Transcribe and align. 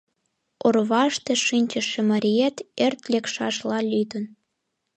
Орваште 0.65 1.33
шинчыше 1.45 2.01
мариет 2.09 2.55
ӧрт 2.85 3.01
лекшашла 3.11 3.79
лӱдын. 3.91 4.25